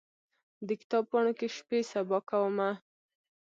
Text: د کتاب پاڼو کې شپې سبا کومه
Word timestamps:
د 0.67 0.69
کتاب 0.81 1.03
پاڼو 1.11 1.31
کې 1.39 1.47
شپې 1.57 1.79
سبا 1.91 2.19
کومه 2.29 2.69